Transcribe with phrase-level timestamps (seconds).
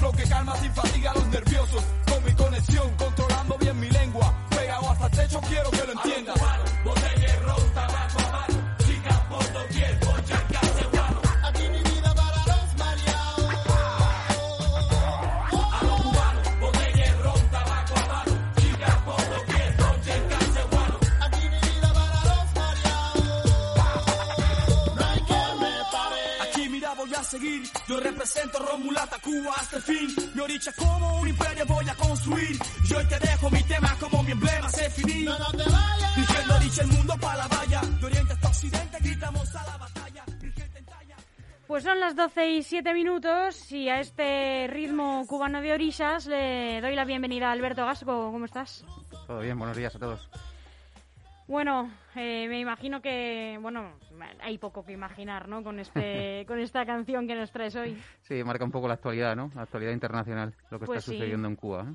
[0.00, 1.84] Mi que calma sin fatiga a los nerviosos.
[2.08, 4.34] Con mi conexión, controlando bien mi lengua.
[4.50, 5.73] Pegado hasta el techo, quiero
[27.94, 30.08] yo represento Romulata Cuba hasta el fin.
[30.34, 32.58] Mi oricha como un imperio voy a construir.
[32.88, 35.24] Yo hoy te dejo mi tema como mi emblema se finí.
[35.24, 36.16] No, no te vayas.
[36.16, 37.80] Dirigiendo dicha el mundo para la valla.
[38.00, 40.24] De oriente hasta occidente gritamos a la batalla.
[41.66, 46.80] Pues son las 12 y 7 minutos y a este ritmo cubano de orillas le
[46.80, 48.32] doy la bienvenida a Alberto Gasco.
[48.32, 48.84] ¿Cómo estás?
[49.26, 50.28] Todo bien, buenos días a todos.
[51.46, 53.92] Bueno, eh, me imagino que, bueno,
[54.40, 55.62] hay poco que imaginar, ¿no?
[55.62, 57.96] Con este, con esta canción que nos traes hoy.
[58.22, 59.50] Sí, marca un poco la actualidad, ¿no?
[59.54, 61.16] La actualidad internacional, lo que Pues está sí.
[61.18, 61.86] sucediendo en Cuba.
[61.90, 61.94] ¿eh?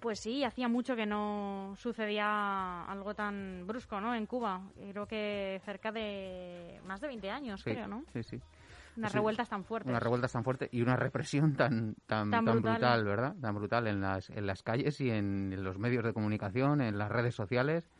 [0.00, 4.14] Pues sí, hacía mucho que no sucedía algo tan brusco, ¿no?
[4.14, 4.62] En Cuba.
[4.74, 8.04] Creo que cerca de más de 20 años, Sí, creo, ¿no?
[8.12, 8.40] sí, sí.
[8.96, 9.16] Unas Sí.
[9.18, 9.88] revueltas tan fuertes.
[9.90, 12.72] Una revuelta tan fuerte y una represión tan tan, Tan tan brutal.
[12.72, 13.04] brutal.
[13.04, 13.36] ¿verdad?
[13.40, 17.10] Tan brutal en las, en las calles y en, los medios de comunicación, en las
[17.10, 17.90] redes sociales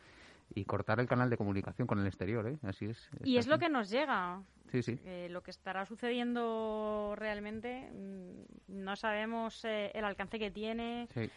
[0.53, 2.57] y cortar el canal de comunicación con el exterior, ¿eh?
[2.63, 3.09] Así es.
[3.23, 3.49] Y es así.
[3.49, 4.41] lo que nos llega.
[4.71, 4.99] Sí, sí.
[5.05, 11.07] Eh, lo que estará sucediendo realmente, mm, no sabemos eh, el alcance que tiene.
[11.13, 11.29] sí.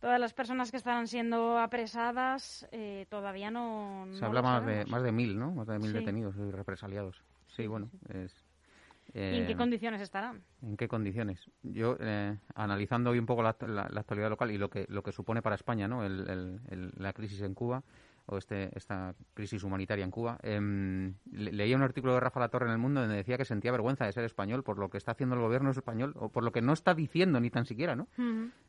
[0.00, 4.04] Todas las personas que están siendo apresadas eh, todavía no.
[4.10, 5.52] Se no habla más de, más de mil, ¿no?
[5.52, 5.98] Más de mil Sí.
[5.98, 7.22] detenidos y represaliados.
[7.46, 8.34] Sí, bueno, es...
[9.14, 10.42] ¿Y en qué eh, condiciones estarán?
[10.62, 11.48] ¿En qué condiciones?
[11.62, 15.04] Yo, eh, analizando hoy un poco la, la- la actualidad local y lo que, lo
[15.04, 16.04] que supone para España ¿no?
[16.04, 17.84] El- el- el- la crisis en Cuba,
[18.26, 22.66] o este, esta crisis humanitaria en Cuba, em, le- leía un artículo de Rafa Latorre
[22.66, 25.12] en El Mundo donde decía que sentía vergüenza de ser español por lo que está
[25.12, 28.06] haciendo el gobierno español, o por lo que no está diciendo ni tan siquiera, ¿no?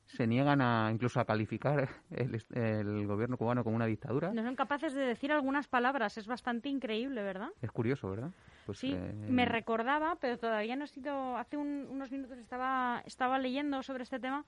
[0.06, 4.34] Se niegan a incluso a calificar el, el gobierno cubano como una dictadura.
[4.34, 6.18] No son capaces de decir algunas palabras.
[6.18, 7.50] Es bastante increíble, ¿verdad?
[7.62, 8.30] Es curioso, ¿verdad?
[8.66, 11.38] Pues, Sí, eh, me recordaba, pero todavía no he sido.
[11.38, 14.46] Hace un- unos minutos estaba, estaba leyendo sobre este tema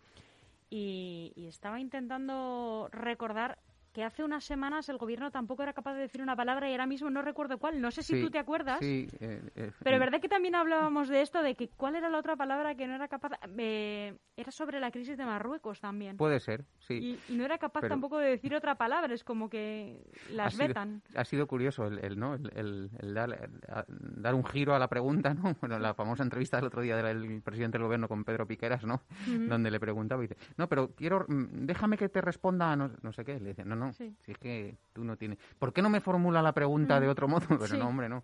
[0.69, 3.57] y, y estaba intentando recordar
[3.95, 6.85] que hace unas semanas el gobierno tampoco era capaz de decir una palabra y ahora
[6.85, 7.79] mismo no recuerdo cuál.
[7.79, 8.79] No sé si sí, tú te acuerdas.
[8.81, 12.17] Sí, eh, eh, Pero verdad que también hablábamos de esto, de que cuál era la
[12.19, 13.31] otra palabra que no era capaz.
[13.57, 16.17] eh, era sobre la crisis de Marruecos también.
[16.17, 17.17] Puede ser, sí.
[17.29, 20.03] Y, y no era capaz Pero- tampoco de decir otra palabra, es como que
[20.33, 21.01] las ha sido, vetan.
[21.15, 22.33] Ha sido curioso el, el, ¿no?
[22.35, 25.55] el, el- el dar, el- a- dar un giro a la pregunta, ¿no?
[25.61, 29.01] Bueno, la famosa entrevista del otro día del presidente del gobierno con Pedro Piqueras, ¿no?
[29.25, 32.91] Donde le preguntaba y dice, no, pero quiero, mm, déjame que te responda a no,
[33.01, 33.39] no sé qué.
[33.39, 34.15] Le dice, no, no, Sí.
[34.19, 35.37] si es que tú no tienes...
[35.59, 37.45] ¿Por qué no me formula la pregunta de otro modo?
[37.65, 37.77] Pero Sí.
[37.77, 38.23] no, hombre, no.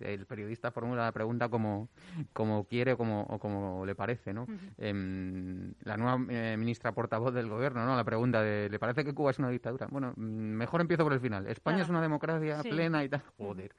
[0.00, 1.88] El periodista formula la pregunta como,
[2.32, 4.46] como quiere o como, o como le parece, ¿no?
[4.78, 7.96] Em, la nueva eh, ministra portavoz del gobierno, ¿no?
[7.96, 9.86] La pregunta de, ¿le parece que Cuba es una dictadura?
[9.90, 11.46] Bueno, mm, mejor empiezo por el final.
[11.46, 11.84] España Claro.
[11.84, 12.68] es una democracia Sí.
[12.70, 13.22] plena y tal.
[13.38, 13.74] Joder.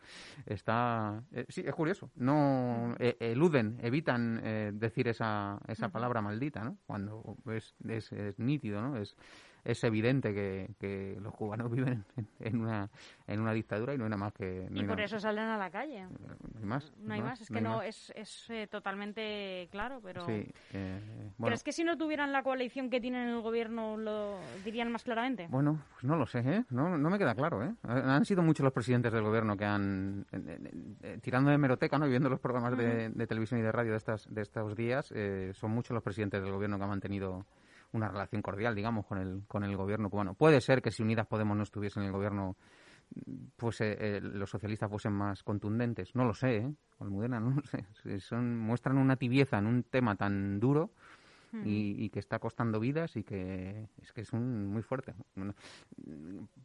[0.45, 1.23] Está...
[1.31, 2.09] eh, sí, es curioso.
[2.15, 6.77] No eh, eluden, evitan eh, decir esa, esa palabra maldita, ¿no?
[6.85, 8.97] Cuando es, es, es nítido, ¿no?
[8.97, 9.15] Es,
[9.63, 12.89] es evidente que, que los cubanos viven en, en una,
[13.27, 14.67] en una dictadura y no hay nada más que...
[14.69, 16.03] no Y por eso salen a la calle.
[16.03, 16.93] no hay más.
[16.97, 17.85] No hay más, es que no, más.
[17.87, 20.25] es, es eh, totalmente claro, pero...
[20.25, 20.99] Sí, eh,
[21.37, 21.51] bueno.
[21.51, 25.03] ¿Crees que si no tuvieran la coalición que tienen en el gobierno lo dirían más
[25.03, 25.47] claramente?
[25.49, 26.65] Bueno, pues no lo sé, ¿eh?
[26.69, 27.73] No, no me queda claro, ¿eh?
[27.83, 30.71] Han sido muchos los presidentes del gobierno que han, eh, eh,
[31.03, 32.07] eh, tirando de meroteca, ¿no?
[32.07, 35.11] Y viendo los programas de, de televisión y de radio de, estas, de estos días,
[35.15, 37.45] eh, son muchos los presidentes del gobierno que han mantenido
[37.93, 40.33] una relación cordial, digamos, con el, con el gobierno cubano.
[40.33, 42.55] Puede ser que si Unidas Podemos no estuviese en el gobierno,
[43.57, 46.15] pues eh, eh, los socialistas fuesen más contundentes.
[46.15, 46.73] No lo sé, ¿eh?
[46.99, 47.85] Almudena, no lo sé.
[48.19, 50.91] Son, muestran una tibieza en un tema tan duro
[51.65, 55.13] y, y que está costando vidas y que es que es un, muy fuerte.
[55.35, 55.53] Bueno,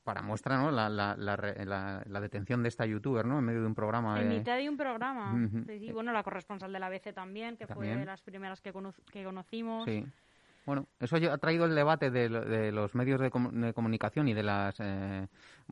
[0.04, 0.70] para muestra, ¿no?
[0.70, 3.40] La, la, la, la- la detención de esta youtuber, ¿no?
[3.40, 4.20] En medio de un programa.
[4.20, 5.32] En de- mitad de un programa.
[5.66, 8.72] Sí, sí, bueno, la corresponsal de la ABC también, que fue de las primeras que,
[8.72, 9.84] cono- que conocimos.
[9.86, 10.04] Sí.
[10.66, 14.34] Bueno, eso ha traído el debate de, de los medios de, comu- de comunicación y
[14.34, 15.28] de las eh,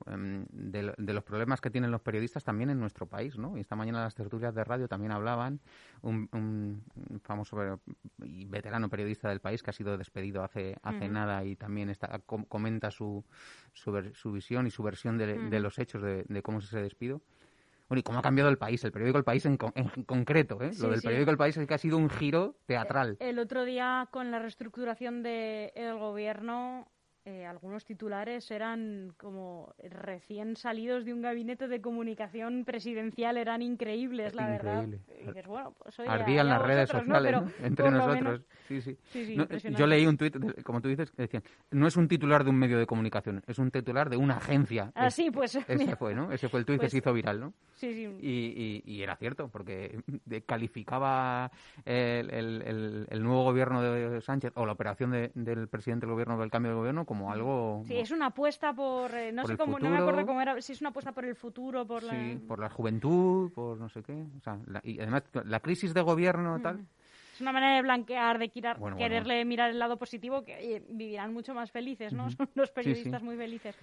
[0.07, 3.57] em, de, lo- de los problemas que tienen los periodistas también en nuestro país, ¿no?
[3.57, 5.59] Y esta mañana las tertulias de radio también hablaban
[6.03, 7.81] un, un famoso
[8.23, 12.21] y veterano periodista del país que ha sido despedido hace hace nada y también está
[12.21, 13.25] com- comenta su
[13.73, 15.27] su, ver- su visión y su versión de,
[15.59, 17.21] los hechos de, de cómo es ese despido.
[17.89, 20.61] Bueno, y cómo ha cambiado el país, el periódico El País en, con- en concreto,
[20.63, 20.73] ¿eh?
[20.73, 21.07] Sí, Lo del sí.
[21.07, 23.17] periódico El País es que ha sido un giro teatral.
[23.21, 26.89] El otro día, con la reestructuración del gobierno,
[27.27, 34.35] eh, algunos titulares eran como recién salidos de un gabinete de comunicación presidencial, eran increíbles,
[34.35, 34.99] la Increíble.
[34.99, 35.21] verdad.
[35.23, 37.35] Y dices, bueno, pues oye, Ardían las redes sociales.
[37.63, 38.23] Entre nosotros.
[38.23, 39.37] menos- Sí, sí.
[39.37, 42.51] No, yo leí un tuit, como tú dices, que decían, no es un titular de
[42.51, 44.91] un medio de comunicación, es un titular de una agencia.
[44.95, 45.97] Ah, Es- sí, pues, Ese mira.
[45.97, 46.31] fue, ¿no?
[46.33, 47.55] Ese fue el tuit Pues- que se hizo viral, ¿no?
[47.75, 48.19] Sí, sí.
[48.21, 49.99] Y, y- y era cierto, porque
[50.47, 51.51] calificaba
[51.85, 56.13] el, el- el- el nuevo gobierno de Sánchez o la operación de- del presidente del
[56.13, 57.83] gobierno del cambio de gobierno como algo...
[57.87, 60.61] Sí, es una apuesta por, eh, no Por sé cómo, no me acuerdo cómo era,
[60.61, 62.13] si es una apuesta por el futuro, por la...
[62.13, 64.25] sí, por la juventud, por no sé qué.
[64.37, 66.85] O sea, la- y además la crisis de gobierno tal...
[67.35, 70.57] Es una manera de blanquear, de quirar- Bueno, bueno, quererle mirar el lado positivo, que
[70.57, 72.31] oye, vivirán mucho más felices, ¿no?
[72.31, 73.75] Son los periodistas muy felices.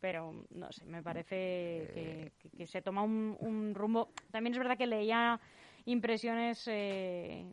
[0.00, 4.08] Pero, no sé, me parece que, que- que se toma un, un rumbo...
[4.30, 5.38] También es verdad que leía
[5.86, 7.44] impresiones eh,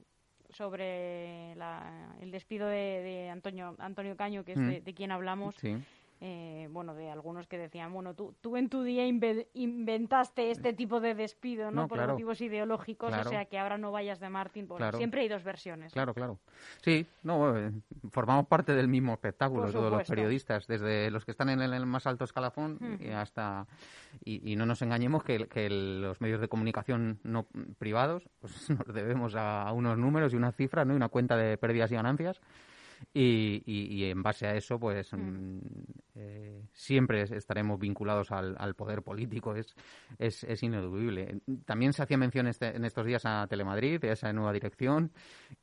[0.53, 4.67] sobre la- el despido de, de Antonio, Antonio Caño, que es Mm.
[4.69, 5.55] de, de quien hablamos.
[5.55, 5.75] Sí.
[6.23, 10.71] Eh, bueno, de algunos que decían, bueno, tú, tú en tu día inve- inventaste este
[10.73, 11.81] tipo de despido, ¿no?
[11.81, 12.13] No, Por claro.
[12.13, 13.27] motivos ideológicos, Claro.
[13.27, 14.67] o sea que ahora no vayas de Martín.
[14.67, 14.97] Bueno, Claro.
[14.99, 15.93] siempre hay dos versiones.
[15.93, 16.37] Claro, claro.
[16.83, 17.71] Sí, no, eh,
[18.11, 21.85] formamos parte del mismo espectáculo, Por todos los periodistas, desde los que están en el,
[21.87, 23.65] más alto escalafón y hasta...
[24.23, 27.47] Y, y no nos engañemos que, que los medios de comunicación no
[27.79, 30.93] privados pues nos debemos a, a unos números y unas cifras, ¿no?
[30.93, 32.39] Y una cuenta de pérdidas y ganancias.
[33.13, 35.57] Y, y- y en base a eso, pues mm,
[36.15, 39.75] eh, siempre es- estaremos vinculados al, al poder político, es,
[40.19, 41.41] es, es ineludible.
[41.65, 45.11] También se hacía mención este- en estos días a Telemadrid, de esa nueva dirección,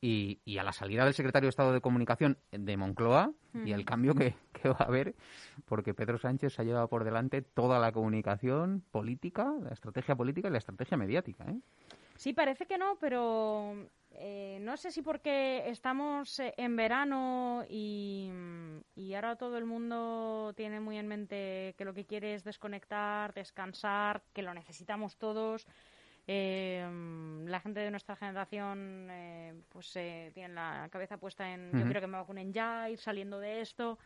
[0.00, 3.32] y, y a la salida del secretario de Estado de Comunicación de Moncloa
[3.64, 5.14] y el cambio que, que va a haber,
[5.64, 10.48] porque Pedro Sánchez se ha llevado por delante toda la comunicación política, la estrategia política
[10.48, 11.44] y la estrategia mediática.
[11.48, 11.58] ¿eh?
[12.16, 13.74] Sí, parece que no, pero
[14.10, 18.30] eh, no sé si porque estamos eh, en verano y,
[18.94, 23.34] y ahora todo el mundo tiene muy en mente que lo que quiere es desconectar,
[23.34, 25.66] descansar, que lo necesitamos todos.
[26.30, 26.86] Eh,
[27.46, 32.02] la gente de nuestra generación eh, pues eh, tiene la cabeza puesta en yo quiero
[32.02, 33.98] que me vacunen ya, ir saliendo de esto,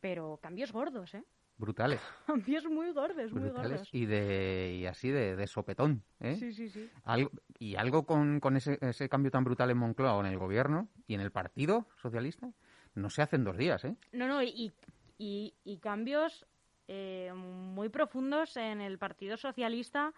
[0.00, 1.22] pero cambios gordos, ¿eh?
[1.58, 3.88] Brutales, Cambios muy gordos, muy brutales gordos.
[3.92, 6.02] y de y así de, de sopetón.
[6.20, 6.36] ¿eh?
[6.36, 6.88] Sí, sí, sí.
[7.04, 10.38] Algo- y algo con, con ese, ese cambio tan brutal en Moncloa o en el
[10.38, 12.52] gobierno y en el Partido Socialista
[12.94, 13.96] no se hace en dos días, ¿eh?
[14.12, 14.72] No, no, y,
[15.18, 16.46] y, y cambios
[16.86, 20.14] eh, muy profundos en el Partido Socialista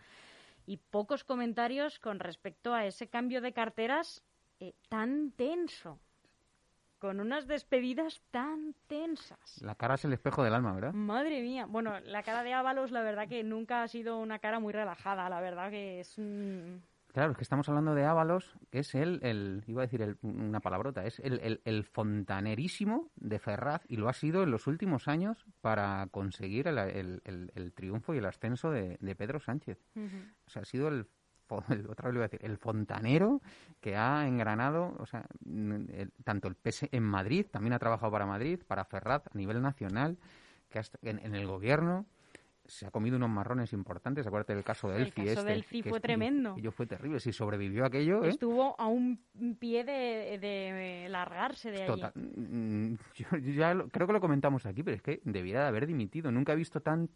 [0.66, 4.22] y pocos comentarios con respecto a ese cambio de carteras
[4.60, 5.98] eh, tan tenso,
[7.00, 9.60] con unas despedidas tan tensas.
[9.62, 10.92] La cara es el espejo del alma, ¿verdad?
[10.92, 11.66] Madre mía.
[11.66, 15.28] Bueno, la cara de Ábalos, la verdad que nunca ha sido una cara muy relajada,
[15.28, 16.16] la verdad que es...
[16.18, 16.82] un-
[17.12, 20.16] Claro, es que estamos hablando de Ábalos, que es el, el iba a decir el-
[20.22, 24.68] una palabrota, es el, el- el fontanerísimo de Ferraz y lo ha sido en los
[24.68, 29.40] últimos años para conseguir el, el- el- el triunfo y el ascenso de, de Pedro
[29.40, 29.78] Sánchez.
[30.46, 31.06] O sea, ha sido el-
[31.88, 33.40] otra vez lo voy a decir, el fontanero
[33.80, 38.12] que ha engranado, o sea, mm, el- tanto el PS en Madrid, también ha trabajado
[38.12, 40.18] para Madrid, para Ferraz a nivel nacional,
[40.68, 42.06] que hasta en, en el gobierno
[42.66, 44.24] se ha comido unos marrones importantes.
[44.28, 45.22] Acuérdate del caso de El Elfi.
[45.22, 46.52] caso este, de Elfi fue es- tremendo.
[46.52, 47.18] Aquello fue terrible.
[47.18, 48.28] Si sobrevivió aquello, ¿eh?
[48.28, 49.18] Estuvo a un
[49.58, 51.86] pie de, de largarse de allí.
[52.00, 52.12] Total.
[52.14, 55.88] Mm, Yo, ya lo- creo que lo comentamos aquí, pero es que debiera de haber
[55.88, 56.30] dimitido.
[56.30, 57.08] Nunca he visto tan mm,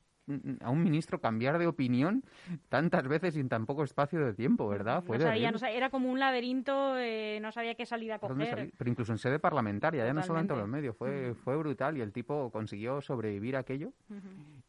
[0.60, 2.24] a un ministro cambiar de opinión
[2.68, 5.02] tantas veces y en tan poco espacio de tiempo, ¿verdad?
[5.04, 5.52] Fue no sabía, terrible.
[5.52, 8.70] no sabía, era como un laberinto, eh, no sabía qué salida ¿Por dónde coger.
[8.78, 10.96] Pero incluso en sede parlamentaria, ya no solo en los medios.
[10.96, 13.92] Fue, fue brutal y el tipo consiguió sobrevivir a aquello.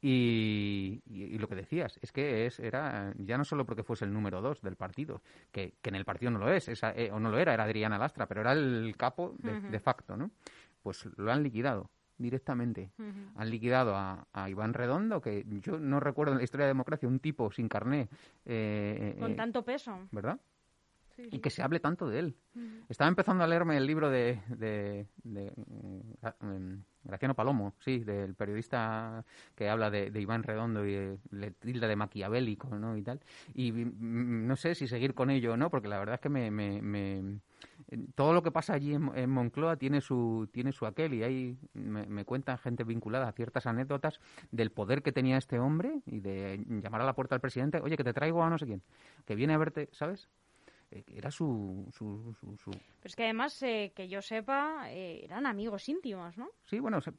[0.01, 4.05] y, y- y lo que decías, es que es, era ya no solo porque fuese
[4.05, 5.21] el número dos del partido,
[5.51, 7.63] que, que en el partido no lo es, esa- eh, o no lo era, era
[7.63, 10.31] Adriana Lastra, pero era el capo de, de facto, ¿no?
[10.83, 12.91] Pues lo han liquidado directamente.
[13.35, 16.75] Han liquidado a, a Iván Redondo, que yo no recuerdo en la historia de la
[16.75, 18.09] democracia un tipo sin carné,
[18.45, 20.07] eh, Con eh, tanto peso.
[20.11, 20.39] ¿verdad?
[21.15, 22.35] Sí, y que se hable tanto de él.
[22.89, 27.99] Estaba empezando a leerme el libro de, de, de, mm, Gra- mm, Graciano Palomo, sí,
[27.99, 29.23] del periodista
[29.55, 32.97] que habla de, de Iván Redondo y de, le tilda de maquiavélico, ¿no?
[32.97, 33.21] Y tal.
[33.53, 36.29] Y mm, no sé si seguir con ello o no, porque la verdad es que
[36.29, 37.39] me, me- me-
[38.15, 41.57] todo lo que pasa allí en, en Moncloa tiene su tiene su aquel y ahí
[41.73, 44.19] me, me cuentan gente vinculada a ciertas anécdotas
[44.51, 47.95] del poder que tenía este hombre y de llamar a la puerta al presidente, oye,
[47.97, 48.81] que te traigo a no sé quién,
[49.25, 50.29] que viene a verte, ¿sabes?
[50.91, 51.87] eh, era su...
[51.91, 56.37] su, su, su- Pero es que además, eh, que yo sepa, eh, eran amigos íntimos,
[56.37, 56.49] ¿no?
[56.63, 57.11] Sí, bueno, se-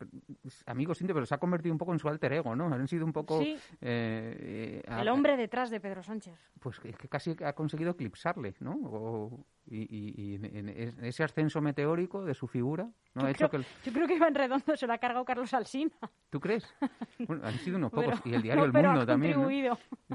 [0.66, 2.66] amigos íntimos, pero se ha convertido un poco en su alter ego, ¿no?
[2.72, 3.40] Han sido un poco...
[3.42, 3.58] Sí.
[3.80, 6.38] eh, El hombre detrás de Pedro Sánchez.
[6.60, 8.78] Pues es que casi ha conseguido eclipsarle, ¿no?
[8.84, 13.22] O- y y- y en, en es- ese ascenso meteórico de su figura, ¿no?
[13.22, 13.56] Yo Ha hecho creo, que...
[13.58, 15.90] el- yo creo que Iván Redondo se lo ha cargado Carlos Alsina.
[16.30, 16.64] ¿Tú crees?
[17.26, 18.26] Bueno, han sido unos Pero- pocos.
[18.26, 19.48] y el diario El pero Mundo también, ¿no?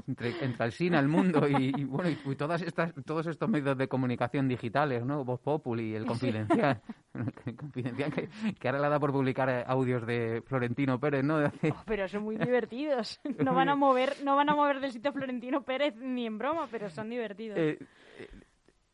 [0.06, 3.88] entre, entre Alsina, el mundo y, y, bueno y, todas estas todos estos medios de
[3.88, 6.80] comunicación digitales no Voz Populi el Confidencial
[7.46, 8.28] el Confidencial que,
[8.58, 12.06] que ahora le da por publicar eh, audios de Florentino Pérez no hace- Oh, pero
[12.08, 13.20] son muy divertidos.
[13.38, 16.68] No van a mover, no van a mover del sitio Florentino Pérez ni en broma,
[16.70, 17.58] pero son divertidos.
[17.58, 17.78] eh,
[18.18, 18.28] eh,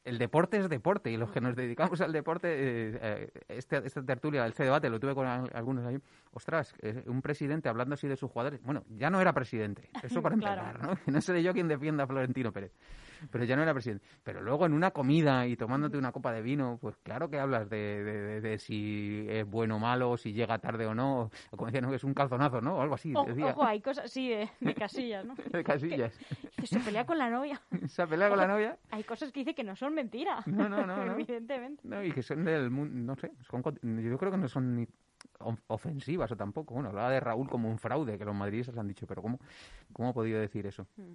[0.08, 4.02] el deporte es deporte y los que nos dedicamos al deporte eh, eh, este, esta
[4.02, 5.98] tertulia este debate lo tuve con al- algunos ahí
[6.32, 10.22] ostras eh, un presidente hablando así de sus jugadores bueno ya no era presidente eso
[10.22, 10.62] para Claro.
[10.66, 10.98] empezar ¿no?
[11.12, 12.72] No seré yo quien defienda a Florentino Pérez
[13.30, 14.04] pero ya no era presidente.
[14.22, 17.68] Pero luego en una comida y tomándote una copa de vino, pues claro que hablas
[17.70, 21.56] de, de- de- de si es bueno o malo, si llega tarde o no, o
[21.56, 22.76] como decían, no, es un calzonazo, ¿no?
[22.76, 23.46] O algo así, O- decía.
[23.46, 25.34] ojo, hay cosas así de, de casillas, ¿no?
[25.52, 26.18] De casillas.
[26.56, 27.60] Que se pelea con la novia.
[27.88, 28.76] Se ha peleado con la novia.
[28.90, 30.42] Hay cosas que dice que no son mentira.
[30.46, 31.02] No, no, no.
[31.12, 31.82] Evidentemente.
[31.86, 34.86] No, y que son del mundo, no sé, son yo creo que no son ni
[35.40, 36.74] of- ofensivas o tampoco.
[36.74, 39.38] Bueno, hablaba de Raúl como un fraude, que los madridistas han dicho, pero ¿cómo,
[39.92, 40.86] cómo ha podido decir eso?
[40.96, 41.14] Mm.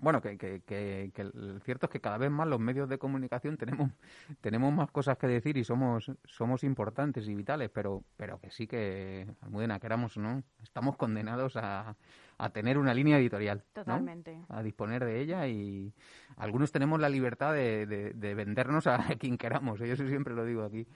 [0.00, 2.98] Bueno, que, que, que, que el cierto es que cada vez más los medios de
[2.98, 3.90] comunicación tenemos
[4.40, 8.66] tenemos más cosas que decir y somos somos importantes y vitales, pero pero que sí
[8.66, 11.96] que, Almudena, queramos o no, estamos condenados a,
[12.38, 13.58] a tener una línea editorial.
[13.74, 13.84] ¿no?
[13.84, 14.40] Totalmente.
[14.48, 15.92] a disponer de ella y
[16.36, 19.80] algunos tenemos la libertad de, de- de vendernos a quien queramos.
[19.80, 19.88] ¿eh?
[19.88, 20.86] Yo eso siempre lo digo aquí,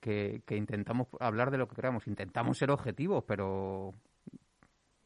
[0.00, 3.94] que, que intentamos hablar de lo que queramos, intentamos ser objetivos, pero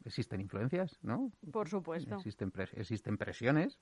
[0.06, 1.30] existen influencias, ¿no?
[1.52, 2.14] Por supuesto.
[2.16, 3.78] Existen, pres- existen presiones.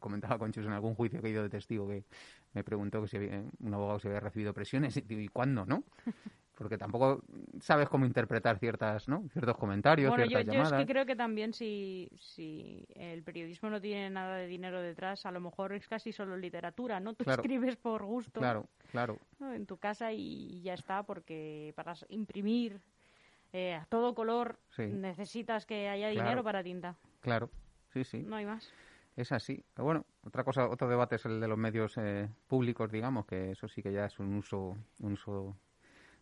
[0.00, 2.04] Comentaba con Chus en algún juicio que he ido de testigo que
[2.52, 5.64] me preguntó que si había- un abogado si había recibido presiones y, digo, ¿y cuándo,
[5.66, 5.84] no?
[6.56, 7.22] Porque tampoco
[7.60, 9.28] sabes cómo interpretar ciertas, ¿no?
[9.32, 10.84] ciertos comentarios, Bueno, yo, ciertas yo es llamadas.
[10.86, 15.30] que creo que también si, si el periodismo no tiene nada de dinero detrás, a
[15.30, 17.14] lo mejor es casi solo literatura, ¿no?
[17.14, 17.42] Tú Claro.
[17.42, 19.20] escribes por gusto Claro, claro.
[19.38, 19.54] ¿no?
[19.54, 22.80] en tu casa y ya está, porque para imprimir
[23.52, 24.84] eh, a todo color Sí.
[24.86, 26.24] necesitas que haya Claro.
[26.28, 26.96] dinero para tinta.
[27.20, 27.50] Claro,
[27.92, 28.22] sí, sí.
[28.22, 28.72] No hay más.
[29.16, 29.64] Es así.
[29.74, 33.50] Pero bueno, otra cosa, otro debate es el de los medios eh, públicos, digamos, que
[33.50, 35.56] eso sí que ya es un uso, un uso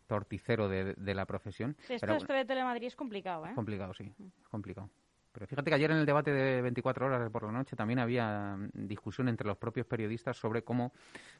[0.06, 1.76] torticero de, de la profesión.
[1.82, 3.50] Sí, esto, Pero esto de Telemadrid es complicado, ¿eh?
[3.50, 4.88] es complicado, sí, es complicado.
[5.32, 8.56] Pero fíjate que ayer en el debate de 24 horas por la noche también había
[8.56, 10.92] mm, discusión entre los propios periodistas sobre cómo,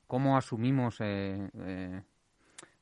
[0.06, 2.02] cómo asumimos, eh, eh,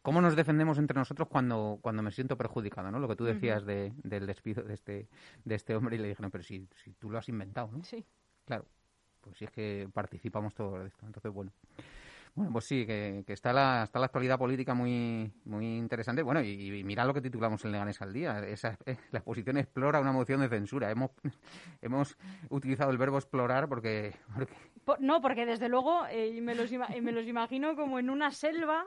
[0.04, 2.98] cómo nos defendemos entre nosotros cuando, cuando me siento perjudicado, ¿no?
[2.98, 5.08] Lo que tú decías de, del despido de este,
[5.46, 7.82] de este hombre y le dijeron, pero si, si tú lo has inventado, ¿no?
[7.82, 8.04] Sí.
[8.44, 8.66] Claro,
[9.22, 11.06] pues si es que participamos todos de esto.
[11.06, 11.52] Entonces, bueno.
[12.34, 16.20] Bueno, pues sí, que, que está, la, está la actualidad política muy muy interesante.
[16.22, 18.40] Bueno, y, y mira lo que titulamos en Leganés al día.
[18.46, 20.90] Esa, eh, la exposición explora una moción de censura.
[20.90, 21.12] Hemos,
[21.80, 22.18] hemos
[22.50, 24.52] utilizado el verbo explorar porque, porque
[24.84, 28.32] Po- no, porque desde luego eh, me, los ima- me los imagino como en una
[28.32, 28.86] selva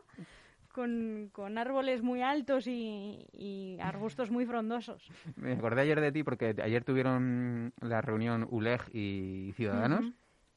[0.82, 5.10] con, con árboles muy altos y, y arbustos muy frondosos.
[5.36, 10.14] me acordé ayer de ti porque ayer tuvieron la reunión ULEG y Ciudadanos.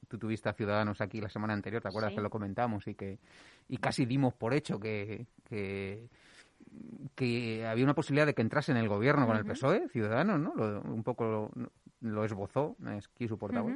[0.09, 2.17] Tú tuviste a Ciudadanos aquí la semana anterior, ¿te acuerdas Sí.
[2.17, 2.87] que lo comentamos?
[2.87, 3.19] Y que
[3.69, 6.09] y casi dimos por hecho que, que,
[7.15, 10.53] que había una posibilidad de que entrase en el gobierno con el PSOE, Ciudadanos, ¿no?
[10.55, 13.73] Lo- un poco lo, lo esbozó, es aquí su portavoz.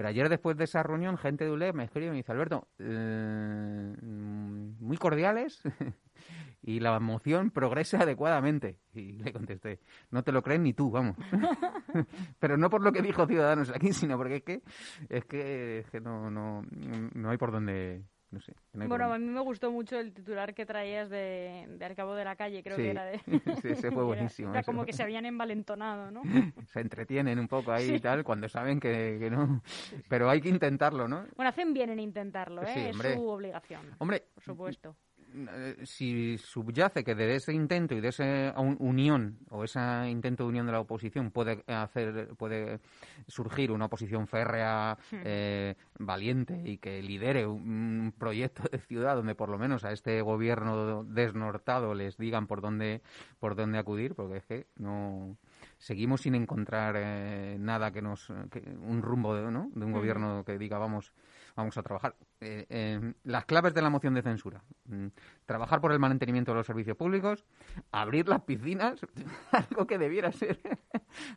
[0.00, 2.68] Pero ayer, después de esa reunión, gente de ULEG me escribe y me dice, Alberto,
[2.78, 5.60] eh, muy cordiales
[6.62, 8.78] y la moción progresa adecuadamente.
[8.94, 9.78] Y le contesté,
[10.10, 11.18] no te lo crees ni tú, vamos.
[12.38, 14.62] Pero no por lo que dijo Ciudadanos aquí, sino porque es que,
[15.10, 18.54] es que, es que no, no, no hay por dónde, no sé.
[18.74, 19.26] no Bueno, a dónde.
[19.26, 22.62] mí me gustó mucho el titular que traías de, de Al cabo de la calle,
[22.62, 22.82] creo Sí.
[22.82, 23.18] que era de...
[23.62, 26.22] Sí, ese fue era- buenísimo, Era ese como que se habían envalentonado, ¿no?
[26.72, 28.00] Se entretienen un poco ahí y Sí.
[28.00, 29.62] tal, cuando saben que, que no.
[30.08, 31.26] Pero hay que intentarlo, ¿no?
[31.36, 32.66] Bueno, hacen bien en intentarlo, ¿eh?
[32.72, 34.96] Sí, es su obligación, Hombre, por supuesto.
[35.34, 40.44] Eh, si subyace que de ese intento y de esa un- unión o ese intento
[40.44, 42.80] de unión de la oposición puede hacer puede
[43.26, 49.34] surgir una oposición férrea eh, valiente y que lidere un, un proyecto de ciudad donde
[49.34, 53.00] por lo menos a este gobierno desnortado les digan por dónde
[53.38, 55.36] por dónde acudir porque es que no
[55.78, 59.70] seguimos sin encontrar eh, nada que nos que- un rumbo de, ¿no?
[59.74, 61.12] de un gobierno que diga vamos
[61.60, 65.08] vamos a trabajar Eh, eh, las claves de la moción de censura Mm,
[65.46, 67.44] trabajar por el mantenimiento de los servicios públicos
[67.92, 69.00] abrir las piscinas
[69.52, 70.58] algo que debiera ser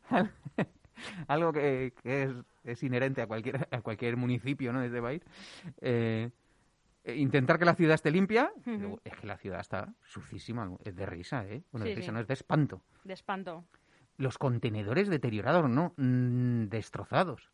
[1.27, 2.31] algo que, que es
[2.63, 4.79] es inherente a cualquier, a cualquier municipio ¿no?
[4.79, 5.21] de este país.
[5.81, 6.29] Eh,
[7.05, 11.05] intentar que la ciudad esté limpia, luego, es que la ciudad está sucísima, es de
[11.05, 11.61] risa, ¿eh?
[11.73, 12.11] Bueno, Sí, de risa sí.
[12.13, 12.81] no es de espanto.
[13.03, 13.65] De espanto.
[14.17, 17.51] Los contenedores deteriorados, no, mm, destrozados.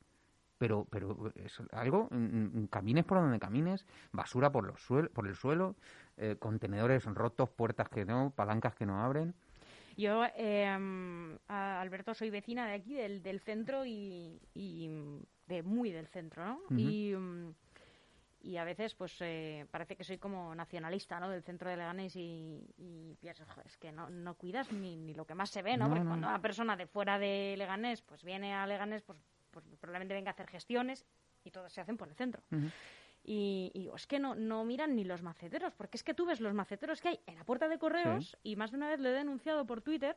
[0.59, 5.25] Pero, pero es algo, mm, mm, camines por donde camines, basura por, los suel- por
[5.25, 5.75] el suelo,
[6.17, 9.33] eh, contenedores rotos, puertas que no, palancas que no abren.
[9.97, 10.67] Yo, eh,
[11.47, 14.89] Alberto, soy vecina de aquí, del, del centro y, y,
[15.47, 16.55] de muy del centro, ¿no?
[16.65, 16.77] Ujú.
[16.77, 17.53] y, mm,
[18.41, 21.29] y a veces, pues, eh, parece que soy como nacionalista, ¿no?
[21.29, 25.13] Del centro de Leganés y, y pienso, "Jo, es que no, no cuidas ni, ni
[25.13, 25.85] lo que más se ve, ¿no?
[25.85, 29.19] No, Porque no, cuando una persona de fuera de Leganés, pues viene a Leganés, pues,
[29.61, 31.05] pues probablemente venga a hacer gestiones
[31.43, 32.43] y todas se hacen por el centro.
[32.51, 32.67] Ujú.
[33.23, 36.25] Y, y digo, es que no, no miran ni los maceteros, porque es que tú
[36.25, 38.99] ves los maceteros que hay en la puerta de correos y más de una vez
[38.99, 40.15] lo he denunciado por Twitter.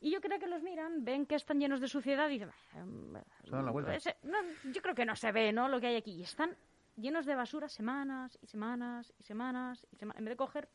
[0.00, 2.84] Y yo creo que los miran, ven que están llenos de suciedad y dicen, "Ah,
[2.84, 3.12] mm,
[3.64, 3.94] la vuelta.
[3.94, 4.38] ese- no,
[4.72, 5.68] yo creo que no se ve, ¿no?
[5.68, 6.12] Lo que hay aquí.
[6.16, 6.56] Y están
[6.96, 10.18] llenos de basura semanas y semanas y semanas y semanas.
[10.18, 10.68] En vez de coger,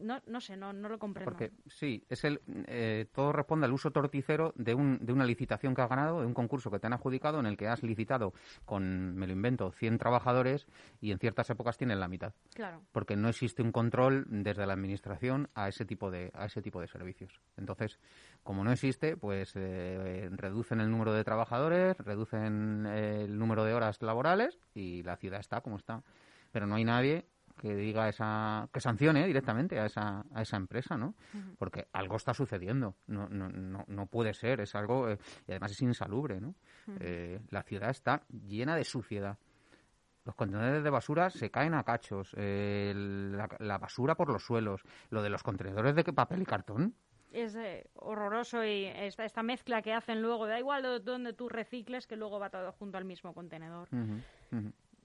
[0.00, 1.30] no, no sé, no, no lo comprendo.
[1.30, 5.74] Porque sí, es el, eh, todo responde al uso torticero de, un, de una licitación
[5.74, 8.34] que has ganado, de un concurso que te han adjudicado en el que has licitado
[8.64, 10.66] con, me lo invento, 100 trabajadores
[11.00, 12.32] y en ciertas épocas tienen la mitad.
[12.54, 12.82] Claro.
[12.92, 16.80] Porque no existe un control desde la administración a ese tipo de, a ese tipo
[16.80, 17.40] de servicios.
[17.56, 17.98] Entonces,
[18.42, 23.74] como no existe, pues eh, reducen el número de trabajadores, reducen eh, el número de
[23.74, 26.02] horas laborales y la ciudad está como está.
[26.52, 30.96] Pero no hay nadie que diga esa que sancione directamente a esa a esa empresa
[30.96, 31.14] no
[31.58, 32.96] porque algo está sucediendo.
[33.06, 34.60] No no no, no puede ser.
[34.60, 36.54] Es algo eh, y además es insalubre no
[37.00, 39.38] Eh, la ciudad está llena de suciedad.
[40.24, 42.34] Los contenedores de basura se caen a cachos.
[42.36, 44.82] Eh, la, la basura por los suelos.
[45.10, 46.94] Lo de los contenedores de papel y cartón.
[47.30, 51.48] Es eh, horroroso y esta, esta mezcla que hacen luego, da igual de donde tú
[51.48, 53.88] recicles, que luego va todo junto al mismo contenedor.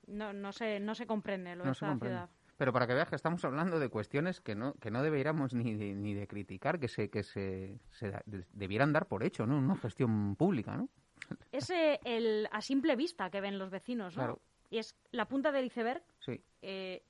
[0.08, 2.18] No, no, se, no se comprende lo de no esta comprende.
[2.18, 2.30] ciudad.
[2.60, 5.76] Pero para que veas que estamos hablando de cuestiones que no, que no deberíamos ni
[5.76, 8.12] de, ni de criticar, que se, que se, se
[8.52, 9.58] debieran dar por hecho, ¿no?
[9.58, 10.90] Una gestión pública, ¿no?
[11.54, 14.24] Es eh, el a simple vista que ven los vecinos, ¿no?
[14.24, 14.42] Claro.
[14.70, 16.44] Y es la punta del iceberg Sí.
[16.62, 17.02] eh,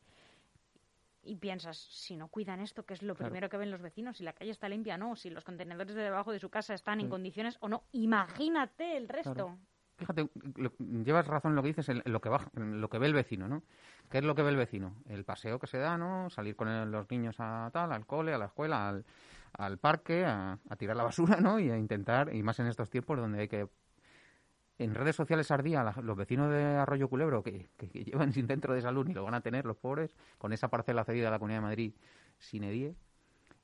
[1.23, 3.31] y piensas, si no cuidan esto, que es lo Claro.
[3.31, 6.03] primero que ven los vecinos, si la calle está limpia, no, si los contenedores de
[6.03, 9.33] debajo de su casa están en condiciones o no, imagínate el resto.
[9.33, 9.57] Claro.
[9.99, 10.29] Fíjate,
[11.03, 13.63] llevas razón lo que dices, en lo que, baja, lo que ve el vecino, ¿no?
[14.09, 14.95] ¿Qué es lo que ve el vecino?
[15.09, 16.29] El paseo que se da, ¿no?
[16.29, 18.87] Salir con los niños a tal, al cole, a la escuela,
[19.53, 21.59] al, parque, a, tirar la basura, ¿no?
[21.59, 23.67] Y a intentar, y más en estos tiempos donde hay que...
[24.77, 28.73] En redes sociales ardía los vecinos de Arroyo Culebro que, que- que llevan sin centro
[28.73, 31.39] de salud ni lo van a tener los pobres, con esa parcela cedida a la
[31.39, 31.93] Comunidad de Madrid
[32.37, 32.95] sin edie,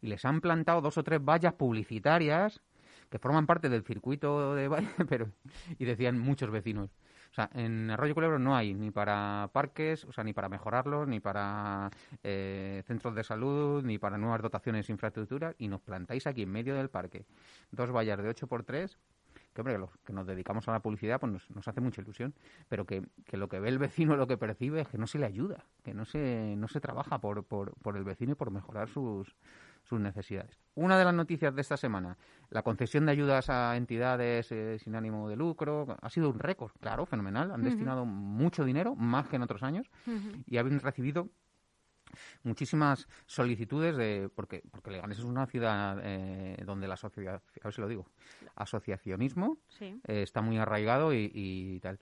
[0.02, 2.62] y les han plantado dos o tres vallas publicitarias
[3.09, 5.29] que forman parte del circuito de vallas, pero
[5.77, 6.89] y decían muchos vecinos.
[7.31, 11.05] O sea, en Arroyo Culebro no hay ni para parques, o sea, ni para mejorarlos,
[11.05, 11.91] ni para
[12.23, 16.51] eh, centros de salud, ni para nuevas dotaciones de infraestructura, y nos plantáis aquí en
[16.51, 17.25] medio del parque
[17.71, 18.95] dos vallas de 8x3,
[19.53, 22.33] que hombre, los que nos dedicamos a la publicidad, pues nos, nos hace mucha ilusión,
[22.69, 25.19] pero que, que lo que ve el vecino, lo que percibe es que no se
[25.19, 28.49] le ayuda, que no se, no se trabaja por, por, por el vecino y por
[28.49, 29.35] mejorar sus,
[29.86, 30.60] sus necesidades.
[30.76, 32.17] Una de las noticias de esta semana,
[32.50, 36.71] la concesión de ayudas a entidades eh, sin ánimo de lucro, ha sido un récord,
[36.82, 37.52] claro, fenomenal.
[37.52, 39.89] Han destinado mucho dinero, más que en otros años,
[40.45, 41.30] y han recibido
[42.43, 47.74] muchísimas solicitudes de porque porque Leganés es una ciudad eh, donde la asociación a ver
[47.74, 48.06] si lo digo
[48.56, 50.00] asociacionismo Sí.
[50.08, 52.00] eh, está muy arraigado y, y tal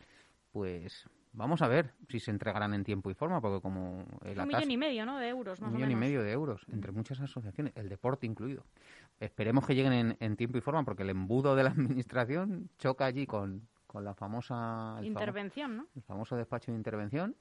[0.52, 4.48] pues vamos a ver si se entregarán en tiempo y forma porque como el Un
[4.48, 5.18] millón y medio, ¿no?
[5.20, 6.08] De euros, más un o millón y menos.
[6.10, 8.64] medio de euros entre muchas asociaciones, el deporte incluido.
[9.20, 13.06] Esperemos que lleguen en, en tiempo y forma porque el embudo de la administración choca
[13.06, 15.88] allí con, con la famosa famo- Intervención, ¿no?
[15.96, 17.36] el famoso despacho de intervención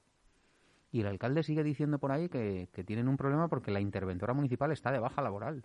[0.91, 4.35] y el alcalde sigue diciendo por ahí que, que tienen un problema porque la interventora
[4.35, 5.65] municipal está de baja laboral.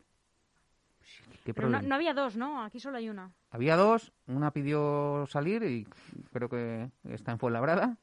[1.07, 2.63] Sí, ¿Qué Pero no, no había dos, ¿no?
[2.63, 3.31] Aquí solo hay una.
[3.49, 5.87] Había dos, una pidió salir y
[6.33, 7.97] creo que está en Fuenlabrada,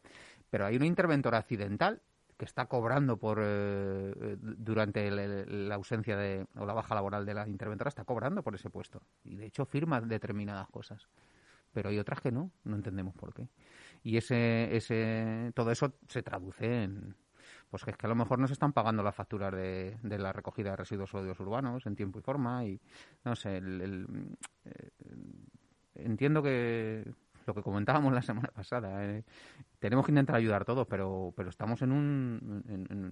[0.50, 2.00] pero hay una interventora accidental
[2.38, 6.94] que está cobrando por eh, eh, durante el- el- la ausencia de o la baja
[6.94, 11.06] laboral de la interventora está cobrando por ese puesto y de hecho firma determinadas cosas
[11.72, 13.46] pero hay otras que no no entendemos por qué
[14.02, 17.14] y ese ese todo eso se traduce en
[17.74, 20.16] pues que es que a lo mejor no se están pagando las facturas de, de
[20.20, 22.80] la recogida de residuos sólidos urbanos en tiempo y forma y
[23.24, 24.06] no sé el- el,
[24.64, 24.90] eh,
[25.96, 27.12] entiendo que
[27.46, 29.24] lo que comentábamos la semana pasada eh,
[29.80, 32.62] tenemos que intentar ayudar todos pero pero estamos en un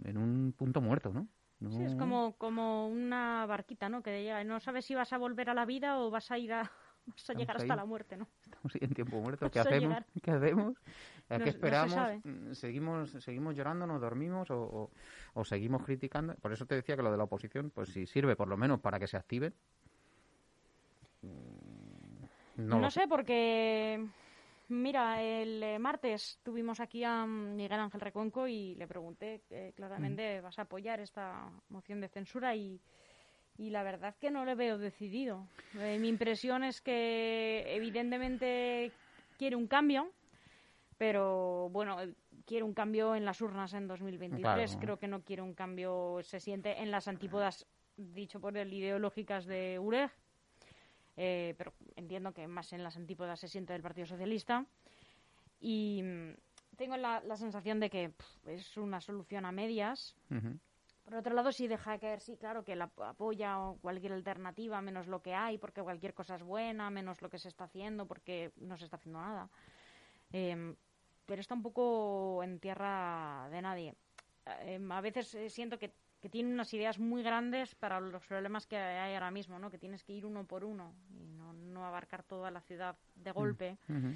[0.07, 1.27] en, un punto muerto no
[1.69, 4.03] Sí, es como, como una barquita, ¿no?
[4.03, 6.53] Que llega, no sabes si vas a volver a la vida o vas a ir
[6.53, 6.71] a,
[7.07, 7.77] Vas a llegar hasta ahí.
[7.79, 8.27] la muerte, ¿no?
[8.45, 9.49] Estamos ahí en tiempo muerto.
[9.51, 9.97] ¿Qué hacemos?
[10.23, 10.75] ¿Qué hacemos?
[11.33, 12.09] ¿A No- esperamos?
[12.25, 14.91] Mm, ¿Seguimos, ¿Seguimos llorando, nos dormimos o, o-
[15.35, 16.35] o seguimos criticando?
[16.37, 18.81] Por eso te decía que lo de la oposición, pues si sirve por lo menos
[18.81, 19.55] para que se activen.
[21.23, 24.05] mm, No, sé, porque.
[24.69, 29.73] Mira, el eh, martes tuvimos aquí a mm, Miguel Ángel Recuenco y le pregunté eh,
[29.77, 32.55] claramente, ¿vas a apoyar esta moción de censura?
[32.57, 32.81] Y,
[33.59, 35.47] y la verdad que no le veo decidido.
[35.79, 38.93] Eh, mi impresión es que evidentemente
[39.39, 40.11] quiere un cambio,
[41.03, 42.15] pero bueno, eh,
[42.47, 44.41] quiere un cambio en las urnas en 2023.
[44.41, 44.81] Claro.
[44.81, 49.45] Creo que no quiere un cambio, se siente en las antípodas, dicho por él, ideológicas
[49.47, 50.13] de UREG.
[51.17, 54.65] Eh, pero entiendo que más en las antípodas se siente del Partido Socialista.
[55.59, 58.13] Y mm, tengo la, la sensación de que
[58.47, 60.15] es una solución a medias.
[61.05, 65.21] Por otro lado, sí deja caer, sí, claro, que la apoya cualquier alternativa, menos lo
[65.21, 68.77] que hay, porque cualquier cosa es buena, menos lo que se está haciendo, porque no
[68.77, 69.51] se está haciendo nada.
[70.33, 70.77] Em,
[71.33, 73.95] pero está un poco en tierra de nadie.
[74.67, 75.91] Em, a veces eh, siento que,
[76.21, 79.71] que tiene unas ideas muy grandes para los problemas que hay ahora mismo, ¿no?
[79.71, 83.31] Que tienes que ir uno por uno y no, no abarcar toda la ciudad de
[83.33, 83.79] golpe.
[83.89, 84.15] Ujú.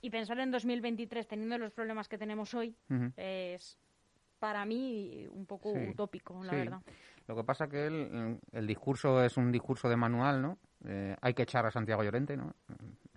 [0.00, 3.12] Y pensar en 2023 teniendo los problemas que tenemos hoy Ujú.
[3.18, 3.76] es
[4.38, 6.58] para mí un poco Sí, utópico, la sí.
[6.58, 6.82] verdad.
[7.26, 10.58] Lo que pasa que el, mm, el discurso es un discurso de manual, ¿no?
[10.84, 12.54] Eh, hay que echar a Santiago Llorente, ¿no?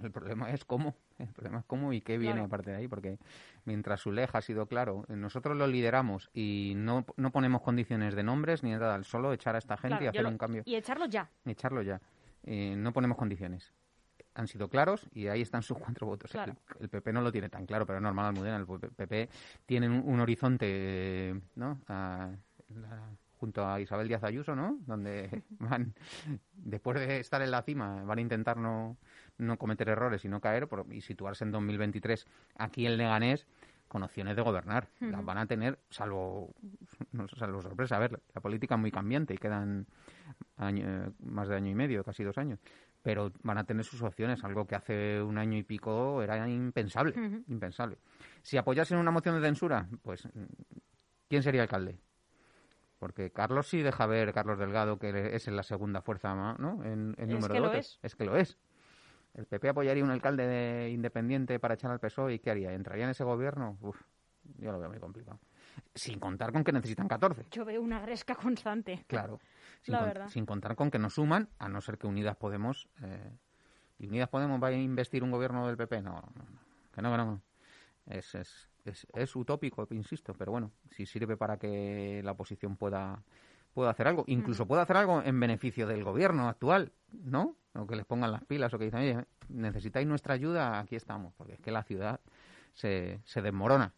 [0.01, 2.45] El problema es cómo, el problema es cómo y qué viene Claro.
[2.47, 3.17] aparte de ahí, porque
[3.63, 8.13] mientras su leja ha sido claro, eh, nosotros lo lideramos y no, no ponemos condiciones
[8.13, 10.61] de nombres ni nada, solo echar a esta gente Claro, y hacer lo- un cambio,
[10.65, 11.29] Y echarlo ya.
[11.45, 11.99] echarlo ya.
[12.43, 13.73] Eh, no ponemos condiciones.
[14.35, 16.29] Han sido claros y ahí están sus cuatro votos.
[16.29, 16.55] Claro.
[16.77, 18.57] El, el PP no lo tiene tan claro, pero es normal, Almudena.
[18.57, 19.29] El PP
[19.65, 21.79] tiene un, un horizonte, ¿no?
[21.87, 22.29] A-
[22.69, 24.77] la- junto a Isabel Díaz Ayuso, ¿no?
[24.85, 25.93] Donde van,
[26.53, 28.97] después de estar en la cima, van a intentar no,
[29.37, 32.25] no cometer errores y no caer por- y situarse en 2023
[32.57, 33.45] aquí en Leganés
[33.87, 34.87] con opciones de gobernar.
[35.11, 36.53] Las van a tener, salvo,
[37.11, 37.97] no, salvo sorpresa.
[37.97, 39.85] A ver, la política es muy cambiante y quedan
[40.57, 42.59] año- más de año y medio, casi dos años.
[43.03, 47.13] Pero van a tener sus opciones, algo que hace un año y pico era impensable,
[47.47, 47.97] impensable.
[48.41, 50.27] Si apoyasen una moción de censura, pues,
[51.29, 51.99] ¿quién sería alcalde?
[52.99, 56.83] Porque Carlos sí deja ver, Carlos Delgado, que es en la segunda fuerza ¿no?
[56.83, 57.85] en, en Es número que de lo votos.
[57.85, 57.99] es.
[58.03, 58.57] Es que lo es.
[59.33, 62.71] ¿El PP apoyaría un alcalde de- independiente para echar al PSOE y qué haría?
[62.71, 63.77] ¿Entraría en ese gobierno?
[63.81, 63.99] Uf,
[64.59, 65.39] yo lo veo muy complicado.
[65.93, 67.45] Sin contar con que necesitan 14.
[67.51, 69.03] Yo veo una gresca constante.
[69.07, 69.41] Claro.
[69.81, 70.27] Sin, La con- verdad.
[70.29, 72.87] sin contar con que nos suman, a no ser que Unidas Podemos.
[73.03, 73.37] eh,
[73.99, 76.01] ¿Y Unidas Podemos va a investir un gobierno del PP?
[76.01, 76.59] No, no, no.
[76.93, 77.41] Que no, que no.
[78.07, 83.23] Es, es, es, es utópico, insisto, pero bueno, si sirve para que la oposición pueda,
[83.73, 87.55] pueda hacer algo, incluso pueda hacer algo en beneficio del gobierno actual, ¿no?
[87.73, 91.33] O que les pongan las pilas o que dicen, oye, necesitáis nuestra ayuda, aquí estamos,
[91.35, 92.21] porque es que la ciudad
[92.73, 93.93] se, se desmorona,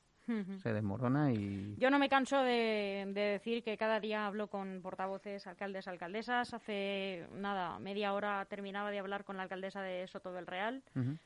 [0.61, 1.75] Se desmorona y...
[1.77, 6.53] Yo no me canso de, de decir que cada día hablo con portavoces, alcaldes, alcaldesas.
[6.53, 10.83] Hace nada, media hora terminaba de hablar con la alcaldesa de Soto del Real,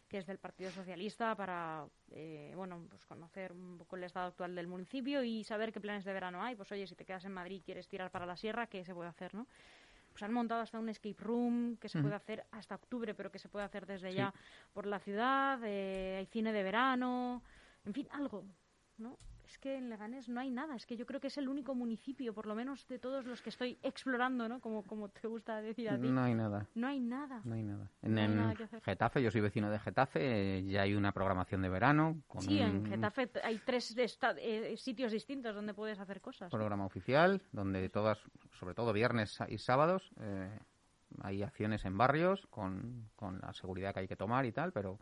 [0.07, 4.55] que es del Partido Socialista, para eh, bueno, pues conocer un poco el estado actual
[4.55, 6.55] del municipio y saber qué planes de verano hay.
[6.55, 8.93] Pues oye, si te quedas en Madrid y quieres tirar para la sierra, ¿qué se
[8.93, 9.47] puede hacer, no?
[10.11, 13.39] Pues han montado hasta un escape room que se puede hacer hasta octubre, pero que
[13.39, 14.17] se puede hacer desde Sí.
[14.17, 14.33] ya
[14.73, 15.57] por la ciudad.
[15.63, 17.41] eh, hay cine de verano,
[17.85, 18.43] en fin, algo,
[18.97, 19.17] ¿no?
[19.51, 20.75] Es que en Leganés no hay nada.
[20.77, 23.41] Es que yo creo que es el único municipio, por lo menos de todos los
[23.41, 24.61] que estoy explorando, ¿no?
[24.61, 26.07] Como, como te gusta decir a ti.
[26.07, 26.67] No hay nada.
[26.73, 27.41] No hay nada.
[27.43, 27.91] No hay nada.
[28.01, 28.81] En, No hay en nada que hacer.
[28.81, 32.85] Getafe, yo soy vecino de Getafe, ya hay una programación de verano con Sí, en
[32.85, 33.93] Getafe hay tres
[34.37, 36.49] eh, sitios distintos donde puedes hacer cosas.
[36.49, 38.19] programa oficial donde todas,
[38.57, 40.49] sobre todo viernes y sábados, eh,
[41.21, 44.99] hay acciones en barrios con, con la seguridad que hay que tomar y tal, pero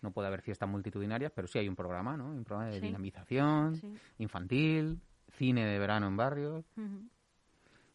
[0.00, 2.26] no puede haber fiestas multitudinarias, pero sí hay un programa, ¿no?
[2.26, 2.86] Un programa de Sí.
[2.86, 3.94] dinamización, Sí.
[4.18, 5.00] infantil,
[5.38, 6.64] cine de verano en barrios.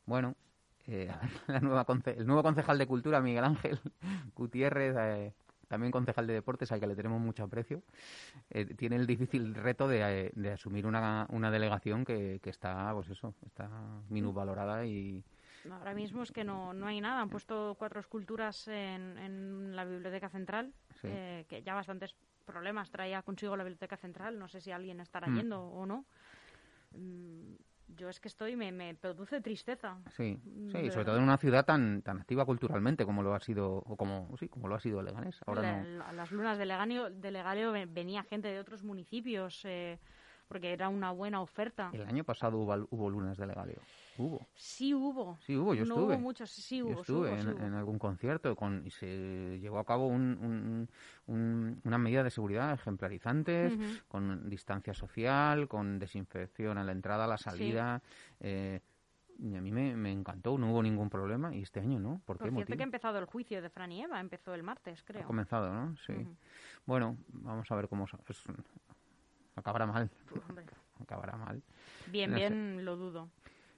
[0.06, 0.36] Bueno,
[0.86, 1.10] eh,
[1.48, 3.80] la nueva conce- el nuevo concejal de Cultura, Miguel Ángel
[4.36, 5.34] Gutiérrez, eh,
[5.68, 7.84] también concejal de Deportes, al que le tenemos mucho aprecio,
[8.52, 12.94] eh, tiene el difícil reto de, eh, de asumir una, una delegación que, que está,
[12.94, 13.70] pues eso, está
[14.10, 15.24] minusvalorada y
[15.72, 17.22] Ahora mismo es que no, no hay nada.
[17.22, 21.08] Han puesto cuatro esculturas en, en la Biblioteca Central, Sí.
[21.10, 24.40] eh, que ya bastantes problemas traía consigo la Biblioteca Central.
[24.40, 25.36] No sé si alguien estará Mm.
[25.36, 26.06] yendo o no.
[26.92, 27.56] Mm,
[27.96, 29.98] Yo es que estoy, me, me produce tristeza.
[30.12, 31.06] sí, Mm, sí, sobre verdad.
[31.06, 34.50] todo en una ciudad tan tan activa culturalmente como lo ha sido o como sí,
[34.50, 35.40] como lo ha sido Leganés.
[35.46, 35.98] Ahora La- no.
[36.00, 39.64] la- las lunas de Leganio, de Legaleo ve- venía gente de otros municipios.
[39.66, 40.00] eh,
[40.50, 41.90] porque era una buena oferta.
[41.92, 43.82] El año pasado hubo, hubo lunes de legalio.
[44.18, 44.48] Hubo.
[44.56, 45.38] Sí hubo.
[45.42, 46.14] Sí hubo, yo no estuve.
[46.16, 47.66] hubo muchos, sí Yo hubo, sí estuve hubo, en, sí hubo.
[47.66, 50.90] en algún concierto con, y se llevó a cabo un, un-
[51.28, 53.74] un- una medida de seguridad ejemplarizantes,
[54.08, 58.02] con distancia social, con desinfección a la entrada, a la salida.
[58.40, 58.82] eh,
[59.40, 61.54] y a mí me, me encantó, no hubo ningún problema.
[61.56, 62.22] Y este año no.
[62.26, 62.78] ¿Por qué Por cierto motivo?
[62.78, 65.28] que ha empezado el juicio de Fran y Eva, empezó el martes, Ha creo.
[65.28, 65.96] comenzado, ¿no?
[65.98, 66.14] Sí.
[66.88, 68.06] Bueno, vamos a ver cómo...
[68.06, 68.44] es-
[69.56, 70.10] acabará mal.
[70.50, 70.66] Hombre,
[71.02, 71.62] Acabará mal.
[72.08, 72.50] Bien, No sé.
[72.50, 73.30] bien, lo dudo.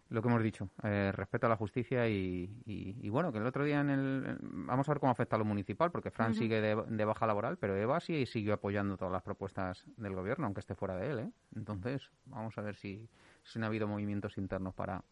[0.10, 3.46] Lo que hemos dicho, eh, respeto a la justicia y, y- y bueno, que el
[3.46, 4.38] otro día en el...
[4.42, 7.58] Vamos a ver cómo afecta a lo municipal, porque Fran sigue de, de baja laboral,
[7.58, 11.20] pero Eva sí siguió apoyando todas las propuestas del gobierno, aunque esté fuera de él,
[11.20, 11.32] ¿eh?
[11.56, 13.08] Entonces, vamos a ver si,
[13.44, 15.04] si no ha habido movimientos internos para,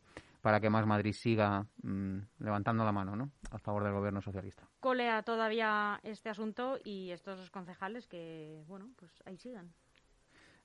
[0.41, 3.29] para que Más Madrid siga mm, levantando la mano, ¿no?
[3.51, 4.63] A favor del gobierno socialista.
[4.79, 9.71] Colea todavía este asunto y estos concejales que, bueno, pues ahí sigan.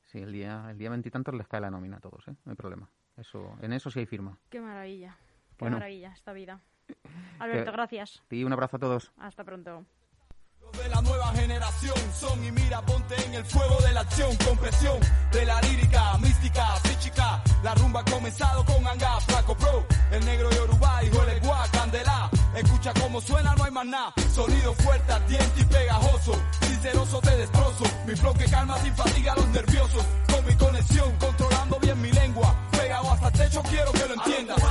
[0.06, 2.34] Sí, el día el día veintitantos les cae la nómina a todos, ¿eh?
[2.46, 2.88] No hay problema.
[3.16, 4.38] Eso, en eso sí hay firma.
[4.48, 5.16] Qué maravilla,
[5.56, 5.76] qué Bueno.
[5.76, 6.60] maravilla esta vida.
[7.38, 8.22] Alberto, gracias.
[8.30, 9.12] Y un abrazo a todos.
[9.18, 9.84] Hasta pronto.
[10.72, 14.98] De la nueva generación son y mira, ponte en el fuego de la acción, compresión
[15.30, 17.42] de la lírica, mística, física.
[17.62, 22.30] La rumba ha comenzado con Anga, Flaco Pro, el negro Yoruba, hijo de Gua, Candela.
[22.56, 24.12] Escucha cómo suena, no hay más nada.
[24.34, 26.32] Sonido fuerte, ardiente y pegajoso.
[26.60, 27.84] Sinceroso te destrozo.
[28.06, 30.04] Mi flow que calma sin fatiga a los nerviosos.
[30.30, 32.54] Con mi conexión, controlando bien mi lengua.
[32.70, 34.62] Pegado hasta el techo, quiero que lo entiendas.